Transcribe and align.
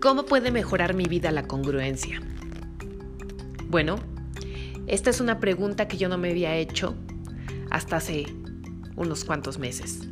¿Cómo 0.00 0.24
puede 0.24 0.50
mejorar 0.50 0.94
mi 0.94 1.04
vida 1.04 1.30
la 1.30 1.46
congruencia? 1.46 2.22
Bueno, 3.68 3.96
esta 4.86 5.10
es 5.10 5.20
una 5.20 5.40
pregunta 5.40 5.88
que 5.88 5.98
yo 5.98 6.08
no 6.08 6.16
me 6.16 6.30
había 6.30 6.56
hecho 6.56 6.94
hasta 7.68 7.96
hace 7.96 8.24
unos 8.96 9.26
cuantos 9.26 9.58
meses. 9.58 10.08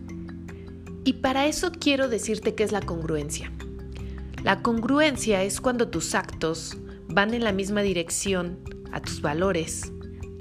Y 1.04 1.14
para 1.14 1.46
eso 1.46 1.72
quiero 1.72 2.11
decirte 2.11 2.54
qué 2.54 2.64
es 2.64 2.72
la 2.72 2.82
congruencia. 2.82 3.50
La 4.45 4.61
congruencia 4.61 5.43
es 5.43 5.59
cuando 5.59 5.89
tus 5.89 6.14
actos 6.14 6.77
van 7.09 7.32
en 7.32 7.43
la 7.43 7.52
misma 7.52 7.80
dirección 7.80 8.59
a 8.93 9.00
tus 9.00 9.23
valores 9.23 9.91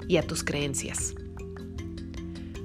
y 0.08 0.18
a 0.18 0.26
tus 0.26 0.44
creencias. 0.44 1.14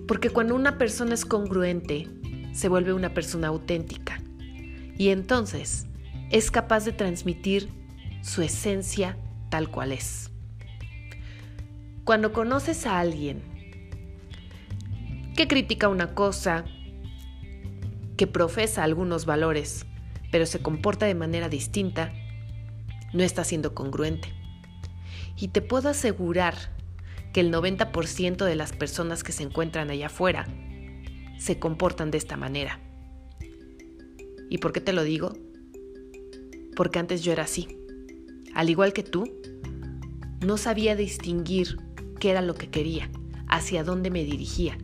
Porque 0.05 0.29
cuando 0.29 0.53
una 0.53 0.77
persona 0.77 1.13
es 1.13 1.23
congruente, 1.23 2.09
se 2.51 2.67
vuelve 2.67 2.91
una 2.91 3.13
persona 3.13 3.47
auténtica. 3.47 4.21
Y 4.97 5.09
entonces 5.09 5.87
es 6.33 6.49
capaz 6.49 6.83
de 6.83 6.91
transmitir 6.91 7.69
su 8.21 8.41
esencia 8.41 9.17
tal 9.49 9.69
cual 9.69 9.91
es. 9.91 10.31
Cuando 12.05 12.33
conoces 12.33 12.87
a 12.87 12.99
alguien 12.99 13.43
que 15.37 15.47
critica 15.47 15.89
una 15.89 16.15
cosa, 16.15 16.65
que 18.17 18.25
profesa 18.25 18.83
algunos 18.83 19.27
valores, 19.27 19.85
pero 20.31 20.47
se 20.47 20.59
comporta 20.59 21.05
de 21.05 21.13
manera 21.13 21.49
distinta, 21.49 22.11
no 23.13 23.21
está 23.21 23.43
siendo 23.43 23.75
congruente. 23.75 24.29
Y 25.37 25.49
te 25.49 25.61
puedo 25.61 25.89
asegurar 25.89 26.55
que 27.31 27.41
el 27.41 27.53
90% 27.53 28.43
de 28.43 28.55
las 28.55 28.73
personas 28.73 29.23
que 29.23 29.33
se 29.33 29.43
encuentran 29.43 29.91
allá 29.91 30.07
afuera 30.07 30.47
se 31.37 31.59
comportan 31.59 32.09
de 32.09 32.17
esta 32.17 32.37
manera. 32.37 32.79
¿Y 34.49 34.57
por 34.57 34.73
qué 34.73 34.81
te 34.81 34.93
lo 34.93 35.03
digo? 35.03 35.33
Porque 36.75 36.99
antes 36.99 37.23
yo 37.23 37.31
era 37.31 37.43
así. 37.43 37.77
Al 38.53 38.69
igual 38.69 38.93
que 38.93 39.03
tú, 39.03 39.25
no 40.45 40.57
sabía 40.57 40.95
distinguir 40.95 41.77
qué 42.19 42.31
era 42.31 42.41
lo 42.41 42.55
que 42.55 42.69
quería, 42.69 43.09
hacia 43.47 43.83
dónde 43.83 44.09
me 44.09 44.23
dirigía. 44.23 44.77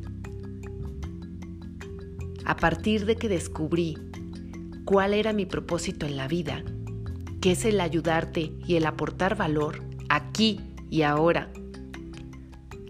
A 2.45 2.55
partir 2.55 3.05
de 3.05 3.15
que 3.15 3.29
descubrí 3.29 3.97
cuál 4.85 5.13
era 5.13 5.33
mi 5.33 5.45
propósito 5.45 6.05
en 6.05 6.17
la 6.17 6.27
vida, 6.27 6.63
que 7.41 7.51
es 7.51 7.65
el 7.65 7.79
ayudarte 7.79 8.53
y 8.65 8.75
el 8.75 8.85
aportar 8.85 9.37
valor 9.37 9.83
aquí 10.09 10.59
y 10.89 11.03
ahora. 11.03 11.51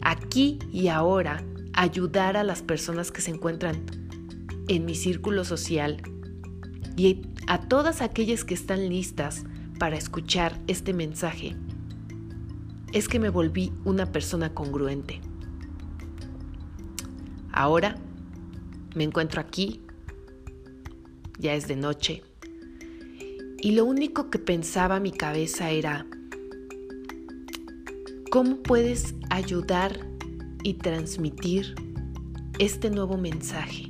Aquí 0.01 0.59
y 0.71 0.87
ahora 0.87 1.43
ayudar 1.73 2.37
a 2.37 2.43
las 2.43 2.61
personas 2.61 3.11
que 3.11 3.21
se 3.21 3.31
encuentran 3.31 3.85
en 4.67 4.85
mi 4.85 4.95
círculo 4.95 5.43
social 5.43 6.01
y 6.99 7.21
a 7.47 7.61
todas 7.61 8.01
aquellas 8.01 8.43
que 8.43 8.53
están 8.53 8.89
listas 8.89 9.45
para 9.79 9.95
escuchar 9.95 10.59
este 10.67 10.91
mensaje, 10.91 11.55
es 12.91 13.07
que 13.07 13.19
me 13.19 13.29
volví 13.29 13.71
una 13.85 14.11
persona 14.11 14.53
congruente. 14.53 15.21
Ahora 17.53 17.95
me 18.95 19.05
encuentro 19.05 19.39
aquí 19.39 19.79
ya 21.37 21.53
es 21.53 21.69
de 21.69 21.77
noche, 21.77 22.21
y 23.61 23.71
lo 23.71 23.85
único 23.85 24.29
que 24.29 24.39
pensaba 24.39 24.99
mi 24.99 25.11
cabeza 25.11 25.69
era, 25.69 26.05
¿cómo 28.29 28.57
puedes 28.57 29.15
ayudar 29.29 30.05
y 30.65 30.73
transmitir 30.73 31.75
este 32.57 32.89
nuevo 32.89 33.17
mensaje 33.17 33.87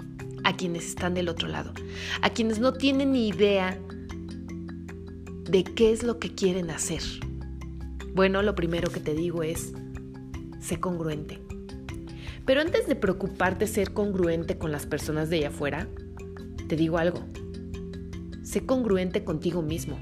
quienes 0.59 0.87
están 0.87 1.13
del 1.13 1.29
otro 1.29 1.47
lado, 1.47 1.71
a 2.21 2.31
quienes 2.31 2.59
no 2.59 2.73
tienen 2.73 3.13
ni 3.13 3.29
idea 3.29 3.79
de 5.49 5.63
qué 5.63 5.93
es 5.93 6.03
lo 6.03 6.19
que 6.19 6.35
quieren 6.35 6.69
hacer? 6.69 7.01
Bueno, 8.13 8.41
lo 8.41 8.55
primero 8.55 8.91
que 8.91 8.99
te 8.99 9.13
digo 9.13 9.41
es, 9.41 9.71
sé 10.59 10.81
congruente. 10.81 11.39
Pero 12.45 12.59
antes 12.59 12.87
de 12.87 12.97
preocuparte 12.97 13.67
ser 13.67 13.93
congruente 13.93 14.57
con 14.57 14.73
las 14.73 14.85
personas 14.85 15.29
de 15.29 15.37
allá 15.37 15.47
afuera, 15.47 15.87
te 16.67 16.75
digo 16.75 16.97
algo, 16.97 17.21
sé 18.43 18.65
congruente 18.65 19.23
contigo 19.23 19.61
mismo. 19.61 19.97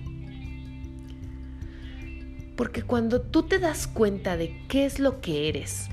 Porque 2.56 2.82
cuando 2.82 3.22
tú 3.22 3.44
te 3.44 3.60
das 3.60 3.86
cuenta 3.86 4.38
de 4.38 4.66
qué 4.68 4.88
es 4.88 4.98
lo 4.98 5.22
que 5.22 5.50
eres, 5.50 5.88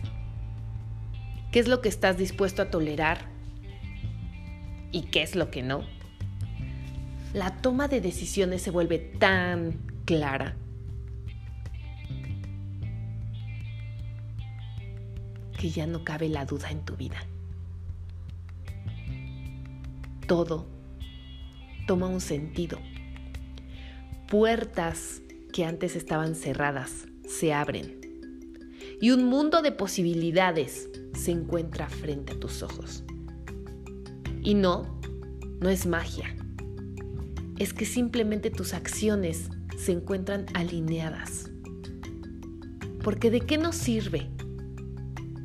qué 1.52 1.58
es 1.58 1.68
lo 1.68 1.82
que 1.82 1.90
estás 1.90 2.16
dispuesto 2.16 2.62
a 2.62 2.70
tolerar 2.70 3.33
y 4.94 5.02
qué 5.02 5.22
es 5.22 5.34
lo 5.34 5.50
que 5.50 5.62
no, 5.62 5.82
la 7.32 7.60
toma 7.60 7.88
de 7.88 8.00
decisiones 8.00 8.62
se 8.62 8.70
vuelve 8.70 8.98
tan 8.98 9.80
clara. 10.04 10.56
que 15.58 15.70
ya 15.70 15.86
no 15.86 16.04
cabe 16.04 16.28
la 16.28 16.44
duda 16.44 16.70
en 16.70 16.84
tu 16.84 16.94
vida. 16.94 17.16
todo 20.26 20.66
toma 21.86 22.06
un 22.06 22.20
sentido. 22.20 22.78
Puertas 24.28 25.22
que 25.52 25.64
antes 25.64 25.96
estaban 25.96 26.34
cerradas 26.34 27.06
se 27.26 27.52
abren 27.52 28.00
y 29.00 29.10
un 29.10 29.24
mundo 29.24 29.62
de 29.62 29.72
posibilidades 29.72 30.88
se 31.14 31.30
encuentra 31.30 31.88
frente 31.88 32.32
a 32.32 32.40
tus 32.40 32.62
ojos. 32.62 33.04
Y 34.44 34.54
no, 34.54 35.00
no 35.60 35.68
es 35.68 35.86
magia. 35.86 36.36
Es 37.58 37.72
que 37.72 37.84
simplemente 37.84 38.50
tus 38.50 38.74
acciones 38.74 39.48
se 39.76 39.90
encuentran 39.90 40.46
alineadas. 40.54 41.50
Porque 43.02 43.32
¿de 43.32 43.40
qué 43.40 43.58
nos 43.58 43.74
sirve 43.74 44.30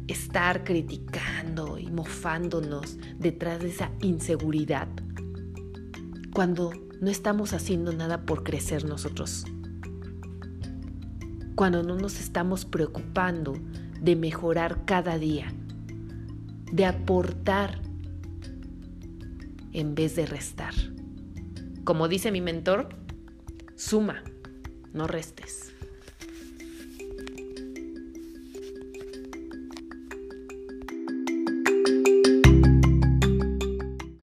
estar 0.08 0.64
criticando 0.64 1.78
y 1.78 1.88
mofándonos 1.88 2.98
detrás 3.18 3.60
de 3.60 3.70
esa 3.70 3.92
inseguridad 4.02 4.88
cuando 6.34 6.72
no 7.02 7.10
estamos 7.10 7.54
haciendo 7.54 7.94
nada 7.94 8.26
por 8.26 8.44
crecer 8.44 8.86
nosotros. 8.86 9.46
Cuando 11.56 11.84
no 11.84 11.96
nos 11.96 12.20
estamos 12.20 12.66
preocupando 12.66 13.58
de 14.02 14.16
mejorar 14.16 14.86
cada 14.86 15.18
día, 15.18 15.54
de 16.72 16.86
aportar 16.86 17.82
en 19.74 19.96
vez 19.96 20.16
de 20.16 20.26
restar. 20.26 20.74
Como 21.84 22.08
dice 22.08 22.32
mi 22.32 22.42
mentor, 22.42 22.90
suma, 23.76 24.24
no 24.94 25.08
restes. 25.08 25.74